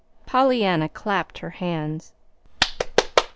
[0.25, 2.13] Pollyanna clapped her hands.